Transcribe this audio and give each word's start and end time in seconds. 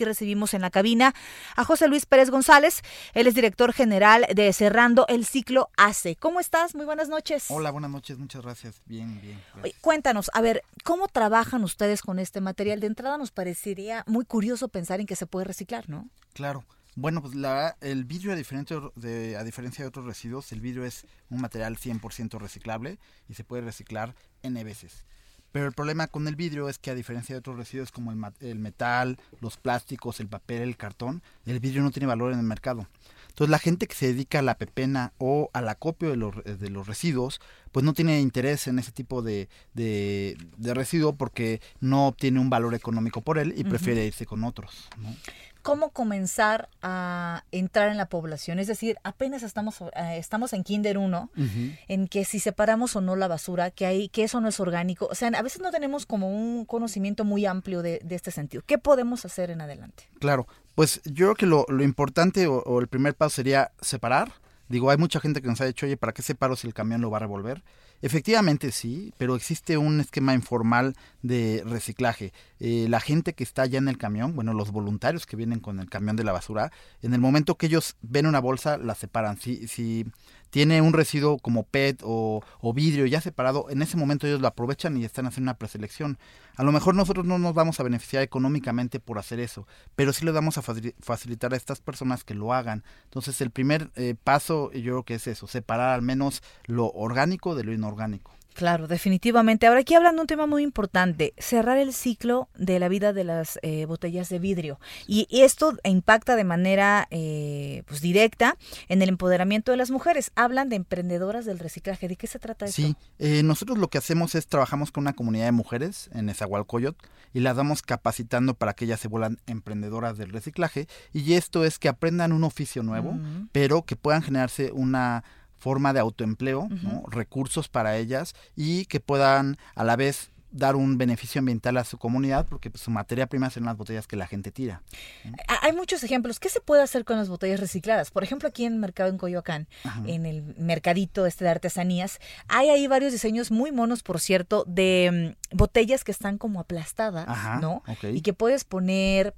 Aquí 0.00 0.06
recibimos 0.06 0.54
en 0.54 0.62
la 0.62 0.70
cabina 0.70 1.14
a 1.56 1.64
José 1.66 1.86
Luis 1.86 2.06
Pérez 2.06 2.30
González. 2.30 2.80
Él 3.12 3.26
es 3.26 3.34
director 3.34 3.74
general 3.74 4.24
de 4.34 4.50
Cerrando 4.54 5.04
el 5.08 5.26
Ciclo 5.26 5.68
ACE. 5.76 6.16
¿Cómo 6.16 6.40
estás? 6.40 6.74
Muy 6.74 6.86
buenas 6.86 7.10
noches. 7.10 7.50
Hola, 7.50 7.70
buenas 7.70 7.90
noches. 7.90 8.18
Muchas 8.18 8.40
gracias. 8.40 8.80
Bien, 8.86 9.20
bien. 9.20 9.38
Oye, 9.62 9.74
cuéntanos, 9.82 10.30
a 10.32 10.40
ver, 10.40 10.62
¿cómo 10.84 11.06
trabajan 11.06 11.64
ustedes 11.64 12.00
con 12.00 12.18
este 12.18 12.40
material? 12.40 12.80
De 12.80 12.86
entrada 12.86 13.18
nos 13.18 13.30
parecería 13.30 14.02
muy 14.06 14.24
curioso 14.24 14.68
pensar 14.68 15.00
en 15.00 15.06
que 15.06 15.16
se 15.16 15.26
puede 15.26 15.44
reciclar, 15.44 15.90
¿no? 15.90 16.08
Claro. 16.32 16.64
Bueno, 16.96 17.20
pues 17.20 17.34
la, 17.34 17.76
el 17.82 18.06
vidrio, 18.06 18.32
a 18.32 18.36
diferencia 18.36 18.80
de, 18.96 19.36
a 19.36 19.44
diferencia 19.44 19.84
de 19.84 19.88
otros 19.88 20.06
residuos, 20.06 20.50
el 20.52 20.62
vidrio 20.62 20.86
es 20.86 21.04
un 21.28 21.42
material 21.42 21.76
100% 21.76 22.38
reciclable 22.40 22.98
y 23.28 23.34
se 23.34 23.44
puede 23.44 23.60
reciclar 23.60 24.14
N 24.42 24.64
veces. 24.64 25.04
Pero 25.52 25.66
el 25.66 25.72
problema 25.72 26.06
con 26.06 26.28
el 26.28 26.36
vidrio 26.36 26.68
es 26.68 26.78
que 26.78 26.90
a 26.90 26.94
diferencia 26.94 27.34
de 27.34 27.40
otros 27.40 27.56
residuos 27.56 27.90
como 27.90 28.12
el, 28.12 28.18
el, 28.40 28.58
metal, 28.58 29.18
los 29.40 29.56
plásticos, 29.56 30.20
el 30.20 30.28
papel, 30.28 30.62
el 30.62 30.76
cartón, 30.76 31.22
el 31.46 31.60
vidrio 31.60 31.82
no 31.82 31.90
tiene 31.90 32.06
valor 32.06 32.32
en 32.32 32.38
el 32.38 32.44
mercado. 32.44 32.86
Entonces 33.28 33.50
la 33.50 33.58
gente 33.58 33.86
que 33.86 33.94
se 33.94 34.08
dedica 34.08 34.40
a 34.40 34.42
la 34.42 34.58
pepena 34.58 35.12
o 35.18 35.50
al 35.52 35.68
acopio 35.68 36.10
de 36.10 36.16
los, 36.16 36.34
de 36.44 36.70
los 36.70 36.86
residuos, 36.86 37.40
pues 37.72 37.84
no 37.84 37.94
tiene 37.94 38.20
interés 38.20 38.66
en 38.66 38.78
ese 38.78 38.92
tipo 38.92 39.22
de, 39.22 39.48
de, 39.72 40.36
de 40.56 40.74
residuo 40.74 41.14
porque 41.14 41.60
no 41.80 42.08
obtiene 42.08 42.40
un 42.40 42.50
valor 42.50 42.74
económico 42.74 43.20
por 43.20 43.38
él 43.38 43.54
y 43.56 43.64
prefiere 43.64 44.04
irse 44.04 44.26
con 44.26 44.44
otros. 44.44 44.88
¿no? 44.98 45.14
Cómo 45.62 45.90
comenzar 45.90 46.68
a 46.82 47.44
entrar 47.52 47.88
en 47.88 47.96
la 47.96 48.08
población. 48.08 48.58
Es 48.58 48.66
decir, 48.66 48.96
apenas 49.04 49.42
estamos, 49.42 49.80
eh, 49.80 50.16
estamos 50.16 50.52
en 50.52 50.64
Kinder 50.64 50.98
1, 50.98 51.30
uh 51.34 51.40
-huh. 51.40 51.78
en 51.88 52.08
que 52.08 52.24
si 52.24 52.40
separamos 52.40 52.96
o 52.96 53.00
no 53.00 53.16
la 53.16 53.28
basura, 53.28 53.70
que, 53.70 53.86
hay, 53.86 54.08
que 54.08 54.24
eso 54.24 54.40
no 54.40 54.48
es 54.48 54.60
orgánico. 54.60 55.08
O 55.10 55.14
sea, 55.14 55.28
a 55.28 55.42
veces 55.42 55.60
no 55.60 55.70
tenemos 55.70 56.06
como 56.06 56.28
un 56.30 56.64
conocimiento 56.64 57.24
muy 57.24 57.46
amplio 57.46 57.82
de, 57.82 58.00
de 58.04 58.14
este 58.14 58.30
sentido. 58.30 58.62
¿Qué 58.66 58.78
podemos 58.78 59.24
hacer 59.24 59.50
en 59.50 59.60
adelante? 59.60 60.08
Claro, 60.18 60.46
pues 60.74 61.00
yo 61.04 61.26
creo 61.26 61.34
que 61.34 61.46
lo, 61.46 61.66
lo 61.68 61.82
importante 61.82 62.46
o, 62.46 62.62
o 62.62 62.80
el 62.80 62.88
primer 62.88 63.14
paso 63.14 63.36
sería 63.36 63.72
separar. 63.80 64.32
Digo, 64.68 64.90
hay 64.90 64.98
mucha 64.98 65.20
gente 65.20 65.42
que 65.42 65.48
nos 65.48 65.60
ha 65.60 65.64
dicho, 65.64 65.86
oye, 65.86 65.96
¿para 65.96 66.12
qué 66.12 66.22
separo 66.22 66.56
si 66.56 66.66
el 66.66 66.74
camión 66.74 67.00
lo 67.00 67.10
va 67.10 67.16
a 67.16 67.20
revolver? 67.20 67.62
Efectivamente 68.02 68.72
sí, 68.72 69.12
pero 69.18 69.36
existe 69.36 69.76
un 69.76 70.00
esquema 70.00 70.32
informal 70.32 70.96
de 71.22 71.62
reciclaje. 71.66 72.32
Eh, 72.58 72.86
la 72.88 72.98
gente 73.00 73.34
que 73.34 73.44
está 73.44 73.66
ya 73.66 73.78
en 73.78 73.88
el 73.88 73.98
camión, 73.98 74.34
bueno, 74.34 74.54
los 74.54 74.70
voluntarios 74.70 75.26
que 75.26 75.36
vienen 75.36 75.60
con 75.60 75.80
el 75.80 75.90
camión 75.90 76.16
de 76.16 76.24
la 76.24 76.32
basura, 76.32 76.72
en 77.02 77.12
el 77.12 77.20
momento 77.20 77.56
que 77.56 77.66
ellos 77.66 77.96
ven 78.00 78.26
una 78.26 78.40
bolsa, 78.40 78.78
la 78.78 78.94
separan. 78.94 79.38
Si, 79.38 79.68
si 79.68 80.06
tiene 80.50 80.82
un 80.82 80.92
residuo 80.92 81.38
como 81.38 81.62
PET 81.64 82.02
o, 82.04 82.42
vidrio 82.74 83.06
ya 83.06 83.20
separado, 83.20 83.66
en 83.70 83.82
ese 83.82 83.96
momento 83.96 84.26
ellos 84.26 84.40
lo 84.40 84.48
aprovechan 84.48 84.96
y 84.96 85.04
están 85.04 85.26
haciendo 85.26 85.50
una 85.50 85.58
preselección. 85.58 86.18
A 86.56 86.64
lo 86.64 86.72
mejor 86.72 86.94
nosotros 86.94 87.24
no 87.24 87.38
nos 87.38 87.54
vamos 87.54 87.80
a 87.80 87.82
beneficiar 87.82 88.22
económicamente 88.22 89.00
por 89.00 89.18
hacer 89.18 89.40
eso, 89.40 89.66
pero 89.96 90.12
sí 90.12 90.24
les 90.24 90.34
vamos 90.34 90.58
a 90.58 90.62
facilitar 90.62 91.54
a 91.54 91.56
estas 91.56 91.80
personas 91.80 92.24
que 92.24 92.34
lo 92.34 92.52
hagan. 92.52 92.84
Entonces 93.04 93.40
el 93.40 93.50
primer 93.50 93.90
eh, 93.96 94.14
paso 94.22 94.70
yo 94.72 94.92
creo 94.92 95.02
que 95.04 95.14
es 95.14 95.26
eso, 95.26 95.46
separar 95.46 95.94
al 95.94 96.02
menos 96.02 96.42
lo 96.66 96.90
orgánico 96.90 97.54
de 97.54 97.64
lo 97.64 97.72
inorgánico. 97.72 98.32
Claro, 98.54 98.88
definitivamente. 98.88 99.66
Ahora 99.66 99.80
aquí 99.80 99.94
hablando 99.94 100.20
de 100.20 100.22
un 100.22 100.26
tema 100.26 100.46
muy 100.46 100.62
importante, 100.62 101.34
cerrar 101.38 101.78
el 101.78 101.92
ciclo 101.92 102.48
de 102.56 102.78
la 102.78 102.88
vida 102.88 103.12
de 103.12 103.24
las 103.24 103.58
eh, 103.62 103.86
botellas 103.86 104.28
de 104.28 104.38
vidrio. 104.38 104.80
Y, 105.06 105.26
y, 105.30 105.42
esto 105.42 105.76
impacta 105.84 106.36
de 106.36 106.44
manera 106.44 107.06
eh, 107.10 107.82
pues 107.86 108.00
directa 108.00 108.56
en 108.88 109.02
el 109.02 109.08
empoderamiento 109.08 109.70
de 109.70 109.78
las 109.78 109.90
mujeres. 109.90 110.32
Hablan 110.34 110.68
de 110.68 110.76
emprendedoras 110.76 111.44
del 111.44 111.58
reciclaje. 111.58 112.08
¿De 112.08 112.16
qué 112.16 112.26
se 112.26 112.38
trata 112.38 112.66
esto? 112.66 112.82
Sí, 112.82 112.96
eh, 113.18 113.42
nosotros 113.42 113.78
lo 113.78 113.88
que 113.88 113.98
hacemos 113.98 114.34
es 114.34 114.46
trabajamos 114.46 114.90
con 114.90 115.02
una 115.02 115.12
comunidad 115.12 115.46
de 115.46 115.52
mujeres 115.52 116.10
en 116.12 116.28
Ezahualcoyot 116.28 116.96
y 117.32 117.40
las 117.40 117.56
vamos 117.56 117.82
capacitando 117.82 118.54
para 118.54 118.74
que 118.74 118.84
ellas 118.84 119.00
se 119.00 119.08
vuelvan 119.08 119.38
emprendedoras 119.46 120.18
del 120.18 120.30
reciclaje. 120.30 120.88
Y 121.12 121.34
esto 121.34 121.64
es 121.64 121.78
que 121.78 121.88
aprendan 121.88 122.32
un 122.32 122.44
oficio 122.44 122.82
nuevo, 122.82 123.10
uh 123.10 123.14
-huh. 123.14 123.48
pero 123.52 123.82
que 123.82 123.96
puedan 123.96 124.22
generarse 124.22 124.72
una 124.72 125.24
forma 125.60 125.92
de 125.92 126.00
autoempleo, 126.00 126.62
uh 126.62 126.68
-huh. 126.68 126.82
¿no? 126.82 127.02
recursos 127.08 127.68
para 127.68 127.96
ellas 127.96 128.34
y 128.56 128.86
que 128.86 128.98
puedan 128.98 129.56
a 129.74 129.84
la 129.84 129.96
vez 129.96 130.30
dar 130.52 130.74
un 130.76 130.98
beneficio 130.98 131.38
ambiental 131.38 131.76
a 131.76 131.84
su 131.84 131.98
comunidad 131.98 132.46
porque 132.48 132.70
pues, 132.70 132.82
su 132.82 132.90
materia 132.90 133.26
prima 133.28 133.50
son 133.50 133.64
las 133.64 133.76
botellas 133.76 134.06
que 134.06 134.16
la 134.16 134.26
gente 134.26 134.50
tira. 134.50 134.82
¿no? 135.24 135.36
Hay 135.62 135.72
muchos 135.72 136.02
ejemplos. 136.02 136.40
¿Qué 136.40 136.48
se 136.48 136.60
puede 136.60 136.82
hacer 136.82 137.04
con 137.04 137.16
las 137.16 137.28
botellas 137.28 137.60
recicladas? 137.60 138.10
Por 138.10 138.24
ejemplo, 138.24 138.48
aquí 138.48 138.64
en 138.64 138.74
el 138.74 138.78
mercado 138.78 139.10
en 139.10 139.18
Coyoacán, 139.18 139.68
Ajá. 139.84 140.02
en 140.06 140.26
el 140.26 140.42
mercadito 140.58 141.26
este 141.26 141.44
de 141.44 141.50
artesanías, 141.50 142.18
hay 142.48 142.68
ahí 142.68 142.86
varios 142.86 143.12
diseños 143.12 143.50
muy 143.50 143.70
monos, 143.70 144.02
por 144.02 144.20
cierto, 144.20 144.64
de 144.66 145.36
um, 145.52 145.56
botellas 145.56 146.04
que 146.04 146.12
están 146.12 146.38
como 146.38 146.60
aplastadas, 146.60 147.28
Ajá, 147.28 147.60
¿no? 147.60 147.82
Okay. 147.86 148.16
Y 148.16 148.22
que 148.22 148.32
puedes 148.32 148.64
poner 148.64 149.34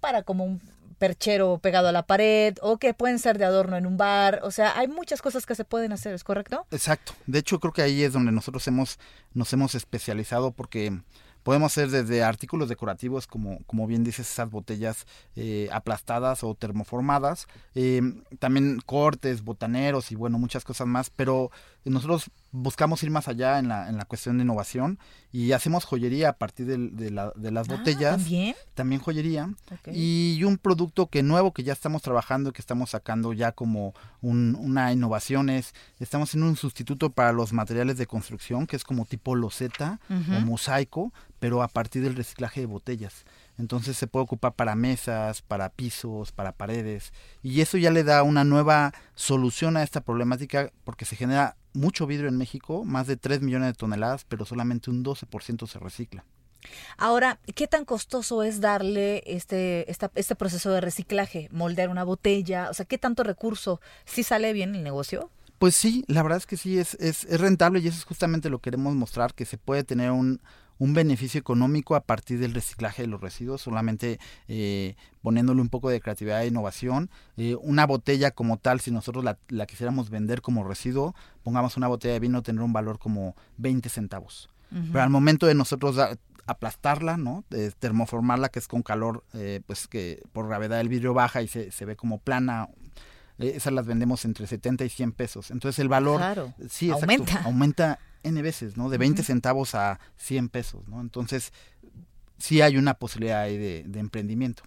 para 0.00 0.22
como 0.22 0.44
un 0.44 0.60
perchero 1.04 1.58
pegado 1.58 1.88
a 1.88 1.92
la 1.92 2.06
pared 2.06 2.56
o 2.62 2.78
que 2.78 2.94
pueden 2.94 3.18
ser 3.18 3.36
de 3.36 3.44
adorno 3.44 3.76
en 3.76 3.84
un 3.84 3.98
bar. 3.98 4.40
O 4.42 4.50
sea, 4.50 4.78
hay 4.78 4.88
muchas 4.88 5.20
cosas 5.20 5.44
que 5.44 5.54
se 5.54 5.66
pueden 5.66 5.92
hacer, 5.92 6.14
¿es 6.14 6.24
correcto? 6.24 6.66
Exacto. 6.70 7.12
De 7.26 7.40
hecho, 7.40 7.60
creo 7.60 7.74
que 7.74 7.82
ahí 7.82 8.02
es 8.02 8.14
donde 8.14 8.32
nosotros 8.32 8.66
hemos, 8.68 8.98
nos 9.34 9.52
hemos 9.52 9.74
especializado 9.74 10.52
porque 10.52 10.98
podemos 11.42 11.72
hacer 11.72 11.90
desde 11.90 12.24
artículos 12.24 12.70
decorativos, 12.70 13.26
como, 13.26 13.58
como 13.66 13.86
bien 13.86 14.02
dices, 14.02 14.30
esas 14.30 14.50
botellas 14.50 15.06
eh, 15.36 15.68
aplastadas 15.72 16.42
o 16.42 16.54
termoformadas, 16.54 17.48
eh, 17.74 18.00
también 18.38 18.80
cortes, 18.86 19.44
botaneros 19.44 20.10
y 20.10 20.14
bueno, 20.14 20.38
muchas 20.38 20.64
cosas 20.64 20.86
más, 20.86 21.10
pero 21.10 21.50
nosotros 21.90 22.30
buscamos 22.50 23.02
ir 23.02 23.10
más 23.10 23.28
allá 23.28 23.58
en 23.58 23.68
la, 23.68 23.88
en 23.88 23.96
la 23.96 24.04
cuestión 24.04 24.38
de 24.38 24.44
innovación 24.44 24.98
y 25.32 25.52
hacemos 25.52 25.84
joyería 25.84 26.30
a 26.30 26.32
partir 26.34 26.66
de, 26.66 26.78
de, 26.78 27.10
la, 27.10 27.32
de 27.34 27.50
las 27.50 27.68
ah, 27.68 27.76
botellas. 27.76 28.16
¿También? 28.18 28.54
También 28.74 29.00
joyería. 29.00 29.50
Okay. 29.80 29.92
Y 29.94 30.44
un 30.44 30.56
producto 30.58 31.08
que 31.08 31.22
nuevo 31.22 31.52
que 31.52 31.62
ya 31.62 31.72
estamos 31.72 32.02
trabajando, 32.02 32.52
que 32.52 32.62
estamos 32.62 32.90
sacando 32.90 33.32
ya 33.32 33.52
como 33.52 33.94
un, 34.22 34.56
una 34.58 34.92
innovación 34.92 35.50
es, 35.50 35.74
estamos 35.98 36.30
haciendo 36.30 36.48
un 36.48 36.56
sustituto 36.56 37.10
para 37.10 37.32
los 37.32 37.52
materiales 37.52 37.98
de 37.98 38.06
construcción, 38.06 38.66
que 38.66 38.76
es 38.76 38.84
como 38.84 39.04
tipo 39.04 39.34
loseta 39.34 40.00
uh 40.08 40.14
-huh. 40.14 40.38
o 40.38 40.40
mosaico, 40.42 41.12
pero 41.40 41.62
a 41.62 41.68
partir 41.68 42.02
del 42.02 42.16
reciclaje 42.16 42.60
de 42.60 42.66
botellas. 42.66 43.24
Entonces 43.58 43.96
se 43.96 44.06
puede 44.06 44.24
ocupar 44.24 44.54
para 44.54 44.74
mesas, 44.74 45.42
para 45.42 45.68
pisos, 45.68 46.32
para 46.32 46.52
paredes. 46.52 47.12
Y 47.42 47.60
eso 47.60 47.78
ya 47.78 47.90
le 47.90 48.04
da 48.04 48.22
una 48.22 48.44
nueva 48.44 48.92
solución 49.14 49.76
a 49.76 49.82
esta 49.82 50.00
problemática 50.00 50.72
porque 50.84 51.04
se 51.04 51.16
genera 51.16 51.56
mucho 51.72 52.06
vidrio 52.06 52.28
en 52.28 52.36
México, 52.36 52.84
más 52.84 53.06
de 53.06 53.16
3 53.16 53.42
millones 53.42 53.68
de 53.68 53.74
toneladas, 53.74 54.24
pero 54.24 54.44
solamente 54.44 54.90
un 54.90 55.04
12% 55.04 55.66
se 55.66 55.78
recicla. 55.78 56.24
Ahora, 56.96 57.38
¿qué 57.54 57.66
tan 57.66 57.84
costoso 57.84 58.42
es 58.42 58.60
darle 58.60 59.22
este, 59.26 59.90
esta, 59.90 60.10
este 60.14 60.34
proceso 60.34 60.70
de 60.70 60.80
reciclaje? 60.80 61.48
Moldear 61.52 61.90
una 61.90 62.04
botella, 62.04 62.70
o 62.70 62.74
sea, 62.74 62.86
¿qué 62.86 62.96
tanto 62.96 63.22
recurso? 63.22 63.80
¿Sí 64.04 64.22
sale 64.22 64.52
bien 64.52 64.74
el 64.74 64.82
negocio? 64.82 65.30
Pues 65.58 65.74
sí, 65.74 66.04
la 66.08 66.22
verdad 66.22 66.38
es 66.38 66.46
que 66.46 66.56
sí, 66.56 66.78
es, 66.78 66.94
es, 66.94 67.24
es 67.24 67.40
rentable 67.40 67.80
y 67.80 67.88
eso 67.88 67.98
es 67.98 68.04
justamente 68.04 68.50
lo 68.50 68.58
que 68.58 68.70
queremos 68.70 68.94
mostrar, 68.94 69.34
que 69.34 69.44
se 69.44 69.56
puede 69.56 69.84
tener 69.84 70.10
un, 70.10 70.40
un 70.78 70.94
beneficio 70.94 71.38
económico 71.38 71.94
a 71.94 72.00
partir 72.00 72.38
del 72.38 72.54
reciclaje 72.54 73.02
de 73.02 73.08
los 73.08 73.20
residuos, 73.20 73.62
solamente 73.62 74.18
eh, 74.48 74.96
poniéndole 75.22 75.60
un 75.60 75.68
poco 75.68 75.90
de 75.90 76.00
creatividad 76.00 76.42
e 76.42 76.48
innovación. 76.48 77.10
Eh, 77.36 77.56
una 77.60 77.86
botella 77.86 78.32
como 78.32 78.58
tal, 78.58 78.80
si 78.80 78.90
nosotros 78.90 79.24
la, 79.24 79.38
la, 79.48 79.66
quisiéramos 79.66 80.10
vender 80.10 80.42
como 80.42 80.64
residuo, 80.64 81.14
pongamos 81.42 81.76
una 81.76 81.88
botella 81.88 82.14
de 82.14 82.20
vino, 82.20 82.42
tendrá 82.42 82.64
un 82.64 82.72
valor 82.72 82.98
como 82.98 83.36
20 83.58 83.88
centavos. 83.88 84.50
Uh 84.72 84.76
-huh. 84.76 84.88
Pero 84.92 85.04
al 85.04 85.10
momento 85.10 85.46
de 85.46 85.54
nosotros 85.54 85.96
da, 85.96 86.16
aplastarla, 86.46 87.16
¿no? 87.16 87.44
De 87.50 87.70
termoformarla, 87.70 88.48
que 88.48 88.58
es 88.58 88.68
con 88.68 88.82
calor, 88.82 89.24
eh, 89.32 89.60
pues 89.66 89.88
que 89.88 90.22
por 90.32 90.46
gravedad 90.46 90.80
el 90.80 90.88
vidrio 90.88 91.14
baja 91.14 91.42
y 91.42 91.48
se, 91.48 91.70
se 91.70 91.84
ve 91.84 91.96
como 91.96 92.18
plana, 92.18 92.68
eh, 92.82 92.83
esas 93.38 93.72
las 93.72 93.86
vendemos 93.86 94.24
entre 94.24 94.46
70 94.46 94.84
y 94.84 94.88
100 94.88 95.12
pesos. 95.12 95.50
Entonces 95.50 95.78
el 95.78 95.88
valor 95.88 96.18
claro. 96.18 96.54
sí, 96.68 96.90
exacto, 96.90 97.04
aumenta. 97.12 97.42
aumenta 97.42 97.98
N 98.22 98.40
veces, 98.42 98.76
¿no? 98.76 98.88
De 98.88 98.98
20 98.98 99.20
uh 99.20 99.22
-huh. 99.22 99.26
centavos 99.26 99.74
a 99.74 99.98
100 100.16 100.48
pesos, 100.48 100.88
¿no? 100.88 101.00
Entonces 101.00 101.52
sí 102.38 102.60
hay 102.60 102.76
una 102.76 102.94
posibilidad 102.94 103.42
ahí 103.42 103.58
de, 103.58 103.84
de 103.86 104.00
emprendimiento. 104.00 104.62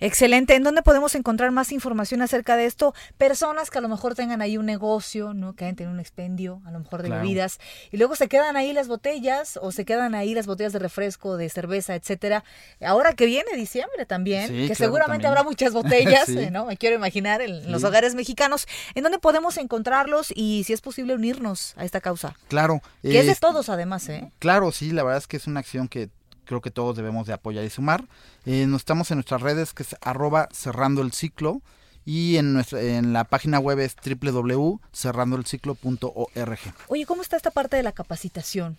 Excelente. 0.00 0.54
¿En 0.54 0.62
dónde 0.62 0.82
podemos 0.82 1.14
encontrar 1.14 1.50
más 1.50 1.72
información 1.72 2.22
acerca 2.22 2.56
de 2.56 2.66
esto? 2.66 2.94
Personas 3.18 3.70
que 3.70 3.78
a 3.78 3.80
lo 3.80 3.88
mejor 3.88 4.14
tengan 4.14 4.42
ahí 4.42 4.56
un 4.56 4.66
negocio, 4.66 5.34
¿no? 5.34 5.54
Que 5.54 5.64
hayan 5.64 5.76
tenido 5.76 5.92
un 5.92 6.00
expendio, 6.00 6.62
a 6.66 6.70
lo 6.70 6.80
mejor 6.80 7.02
de 7.02 7.10
bebidas, 7.10 7.58
y 7.90 7.96
luego 7.96 8.16
se 8.16 8.28
quedan 8.28 8.56
ahí 8.56 8.72
las 8.72 8.88
botellas 8.88 9.58
o 9.60 9.72
se 9.72 9.84
quedan 9.84 10.14
ahí 10.14 10.34
las 10.34 10.46
botellas 10.46 10.72
de 10.72 10.78
refresco, 10.78 11.36
de 11.36 11.48
cerveza, 11.48 11.94
etcétera. 11.94 12.44
Ahora 12.80 13.12
que 13.14 13.26
viene 13.26 13.50
diciembre 13.56 14.06
también, 14.06 14.48
que 14.68 14.74
seguramente 14.74 15.26
habrá 15.26 15.42
muchas 15.42 15.72
botellas, 15.72 16.28
¿no? 16.52 16.66
Me 16.66 16.76
quiero 16.76 16.96
imaginar 16.96 17.42
en 17.42 17.70
los 17.70 17.84
hogares 17.84 18.14
mexicanos. 18.14 18.66
¿En 18.94 19.02
dónde 19.02 19.18
podemos 19.18 19.56
encontrarlos 19.56 20.32
y 20.34 20.64
si 20.64 20.72
es 20.72 20.80
posible 20.80 21.14
unirnos 21.14 21.74
a 21.76 21.84
esta 21.84 22.00
causa? 22.00 22.36
Claro. 22.48 22.80
Que 23.02 23.20
es 23.20 23.26
de 23.26 23.34
todos 23.34 23.68
además, 23.68 24.08
¿eh? 24.08 24.30
Claro, 24.38 24.72
sí, 24.72 24.92
la 24.92 25.02
verdad 25.02 25.18
es 25.18 25.26
que 25.26 25.36
es 25.36 25.46
una 25.46 25.60
acción 25.60 25.88
que 25.88 26.10
creo 26.50 26.60
que 26.60 26.70
todos 26.72 26.96
debemos 26.96 27.28
de 27.28 27.32
apoyar 27.32 27.64
y 27.64 27.70
sumar. 27.70 28.08
Eh, 28.44 28.66
nos 28.66 28.80
estamos 28.80 29.12
en 29.12 29.18
nuestras 29.18 29.40
redes 29.40 29.72
que 29.72 29.84
es 29.84 29.94
arroba 30.00 30.48
cerrando 30.50 31.00
el 31.00 31.12
ciclo 31.12 31.62
y 32.04 32.38
en, 32.38 32.52
nuestra, 32.52 32.82
en 32.82 33.12
la 33.12 33.22
página 33.22 33.60
web 33.60 33.78
es 33.78 33.94
www.cerrandoelciclo.org. 33.94 36.58
Oye, 36.88 37.06
¿cómo 37.06 37.22
está 37.22 37.36
esta 37.36 37.52
parte 37.52 37.76
de 37.76 37.84
la 37.84 37.92
capacitación? 37.92 38.76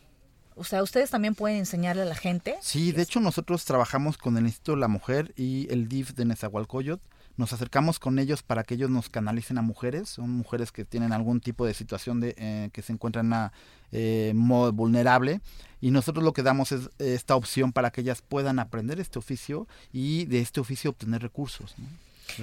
O 0.56 0.66
sea, 0.66 0.84
¿ustedes 0.84 1.10
también 1.10 1.34
pueden 1.34 1.60
enseñarle 1.60 2.02
a 2.02 2.06
la 2.06 2.16
gente? 2.16 2.58
Sí, 2.60 2.92
de 2.92 3.04
hecho 3.04 3.22
nosotros 3.22 3.64
trabajamos 3.64 4.18
con 4.18 4.38
el 4.38 4.48
Instituto 4.48 4.74
de 4.74 4.82
la 4.82 4.90
Mujer 4.90 5.32
y 5.38 5.72
el 5.72 5.88
DIF 5.88 6.12
de 6.12 6.26
Nezahualcóyotl. 6.26 7.02
Nos 7.42 7.54
acercamos 7.54 7.98
con 7.98 8.20
ellos 8.20 8.44
para 8.44 8.64
que 8.64 8.76
ellos 8.76 8.92
nos 8.92 9.10
canalicen 9.10 9.58
a 9.58 9.64
mujeres. 9.64 10.10
Son 10.10 10.30
mujeres 10.30 10.72
que 10.72 10.86
tienen 10.86 11.12
algún 11.12 11.42
tipo 11.42 11.66
de 11.66 11.74
situación 11.74 12.20
de 12.20 12.36
eh, 12.38 12.70
que 12.72 12.84
se 12.84 12.94
encuentran 12.94 13.26
en 13.26 13.32
una 13.32 13.52
eh, 13.92 14.32
modo 14.36 14.72
vulnerable 14.72 15.42
y 15.82 15.90
nosotros 15.90 16.24
lo 16.24 16.34
que 16.34 16.44
damos 16.44 16.72
es 16.72 16.92
esta 17.00 17.36
opción 17.36 17.72
para 17.72 17.90
que 17.90 18.02
ellas 18.02 18.22
puedan 18.22 18.60
aprender 18.60 19.00
este 19.00 19.18
oficio 19.18 19.68
y 19.92 20.26
de 20.26 20.40
este 20.40 20.60
oficio 20.60 20.92
obtener 20.92 21.24
recursos. 21.24 21.74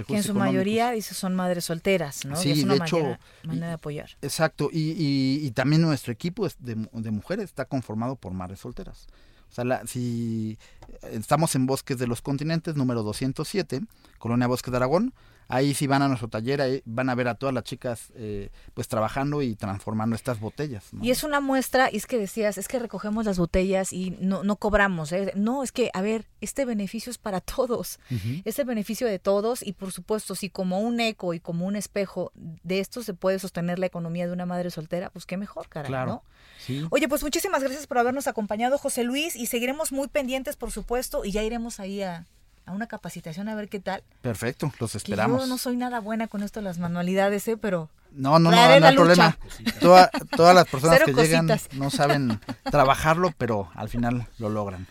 que 0.05 0.17
en 0.17 0.25
su 0.25 0.35
mayoría 0.35 0.91
dice 0.91 1.15
son 1.15 1.37
madres 1.37 1.67
solteras, 1.67 2.25
¿no? 2.25 2.35
Sí, 2.35 2.51
es 2.51 2.65
una 2.65 2.75
de 2.75 2.81
hecho, 2.81 3.17
manera, 3.45 3.69
de 3.69 3.75
apoyar. 3.75 4.11
Exacto, 4.21 4.69
y, 4.73 5.47
y, 5.47 5.49
también 5.53 5.81
nuestro 5.81 6.13
equipo 6.13 6.49
de, 6.59 6.89
de, 6.93 7.11
mujeres 7.13 7.45
está 7.45 7.67
conformado 7.67 8.17
por 8.17 8.33
madres 8.33 8.59
solteras. 8.59 9.07
O 9.51 9.55
sea, 9.55 9.87
si 9.87 10.59
estamos 11.03 11.55
en 11.55 11.67
Bosques 11.67 11.99
de 11.99 12.07
los 12.07 12.23
Continentes, 12.23 12.77
número 12.77 13.03
207, 13.03 13.83
Colonia 14.19 14.47
Bosque 14.47 14.71
de 14.71 14.77
Aragón, 14.77 15.15
ahí 15.49 15.75
sí 15.75 15.87
van 15.87 16.03
a 16.03 16.09
nuestro 16.09 16.29
taller, 16.29 16.61
ahí 16.61 16.83
van 16.85 17.09
a 17.09 17.15
ver 17.15 17.29
a 17.29 17.35
todas 17.35 17.55
las 17.55 17.65
chicas 17.65 18.13
eh, 18.15 18.51
pues 18.75 18.87
trabajando 18.87 19.43
y 19.43 19.57
transformando 19.57 20.15
estas 20.15 20.39
botellas. 20.39 20.85
Y 21.01 21.11
es 21.11 21.25
una 21.25 21.41
muestra, 21.41 21.89
y 21.91 21.97
es 21.97 22.07
que 22.07 22.19
decías, 22.19 22.59
es 22.59 22.69
que 22.69 22.79
recogemos 22.79 23.25
las 23.25 23.39
botellas 23.39 23.93
y 23.93 24.17
no, 24.21 24.45
no 24.45 24.57
cobramos. 24.57 25.11
¿eh? 25.13 25.33
No, 25.35 25.63
es 25.63 25.73
que, 25.73 25.91
a 25.95 26.03
ver, 26.03 26.27
este 26.41 26.65
beneficio 26.65 27.11
es 27.11 27.19
para 27.19 27.41
todos, 27.41 27.99
este 28.45 28.65
beneficio 28.65 29.07
de 29.07 29.19
todos 29.19 29.63
y 29.63 29.73
por 29.73 29.91
supuesto, 29.91 30.35
si 30.35 30.51
como 30.51 30.81
un 30.81 31.01
eco 31.01 31.33
y 31.35 31.41
como 31.41 31.67
un 31.67 31.77
espejo 31.77 32.31
de 32.35 32.81
esto 32.81 33.03
se 33.03 33.15
puede 33.15 33.39
sostener 33.39 33.79
la 33.79 33.87
economía 33.87 34.27
de 34.27 34.33
una 34.33 34.47
madre 34.47 34.71
soltera, 34.71 35.11
pues 35.11 35.25
qué 35.25 35.37
mejor, 35.37 35.69
caray, 35.69 35.89
claro. 35.89 36.23
¿no? 36.69 36.89
Oye, 36.91 37.09
pues 37.09 37.23
muchísimas 37.23 37.63
gracias 37.63 37.87
por 37.87 37.99
habernos 37.99 38.27
acompañado, 38.27 38.79
José 38.79 39.05
Luis, 39.05 39.37
y 39.37 39.47
seguiremos 39.47 39.93
muy 39.93 40.09
pendientes, 40.09 40.57
por 40.57 40.71
supuesto, 40.71 41.25
y 41.25 41.31
ya 41.31 41.43
iremos 41.43 41.81
ahí 41.81 42.03
a, 42.03 42.27
a 42.69 42.73
una 42.73 42.87
capacitación 42.87 43.49
a 43.49 43.55
ver 43.55 43.69
qué 43.69 43.81
tal. 43.81 44.03
Perfecto, 44.21 44.73
los 44.79 44.95
esperamos. 44.95 45.41
yo 45.41 45.47
no 45.47 45.59
soy 45.59 45.77
nada 45.77 46.01
buena 46.01 46.29
con 46.29 46.43
esto 46.43 46.61
de 46.61 46.65
las 46.65 46.79
manualidades, 46.79 47.49
¿eh? 47.49 47.57
pero... 47.57 47.89
No, 48.13 48.39
no, 48.39 48.51
no, 48.51 48.57
no, 48.81 48.87
hay 48.87 48.97
problema. 48.97 49.39
todas 49.81 50.55
las 50.55 50.67
personas 50.67 51.03
que 51.05 51.13
llegan 51.13 51.49
no 51.73 51.91
saben 51.91 52.41
trabajarlo, 52.71 53.33
pero 53.37 53.71
al 53.75 53.89
final 53.89 54.27
lo 54.39 54.49
logran. 54.49 54.87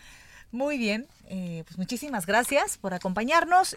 Muy 0.50 0.78
bien, 0.78 1.06
eh, 1.28 1.62
pues 1.66 1.78
muchísimas 1.78 2.26
gracias 2.26 2.78
por 2.78 2.94
acompañarnos. 2.94 3.76